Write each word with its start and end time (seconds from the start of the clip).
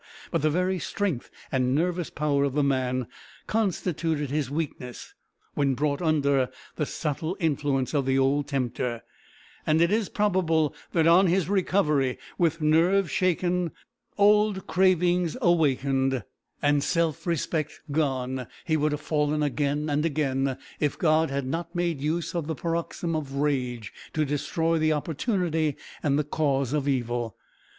But 0.31 0.41
the 0.41 0.49
very 0.49 0.79
strength 0.79 1.29
and 1.51 1.75
nervous 1.75 2.09
power 2.09 2.43
of 2.43 2.53
the 2.55 2.63
man 2.63 3.05
constituted 3.45 4.31
his 4.31 4.49
weakness, 4.49 5.13
when 5.53 5.75
brought 5.75 6.01
under 6.01 6.49
the 6.75 6.87
subtle 6.87 7.37
influence 7.39 7.93
of 7.93 8.07
the 8.07 8.17
old 8.17 8.47
tempter, 8.47 9.03
and 9.63 9.79
it 9.79 9.91
is 9.91 10.09
probable 10.09 10.73
that 10.93 11.05
on 11.05 11.27
his 11.27 11.47
recovery, 11.47 12.17
with 12.39 12.61
nerves 12.61 13.11
shaken, 13.11 13.73
old 14.17 14.65
cravings 14.65 15.37
awakened, 15.39 16.23
and 16.63 16.83
self 16.83 17.27
respect 17.27 17.81
gone, 17.91 18.47
he 18.65 18.75
would 18.75 18.93
have 18.93 19.01
fallen 19.01 19.43
again 19.43 19.87
and 19.87 20.03
again 20.03 20.57
if 20.79 20.97
God 20.97 21.29
had 21.29 21.45
not 21.45 21.75
made 21.75 22.01
use 22.01 22.33
of 22.33 22.47
the 22.47 22.55
paroxysm 22.55 23.15
of 23.15 23.33
rage 23.33 23.93
to 24.13 24.25
destroy 24.25 24.79
the 24.79 24.93
opportunity 24.93 25.75
and 26.01 26.17
the 26.17 26.23
cause 26.23 26.73
of 26.73 26.87
evil. 26.87 27.37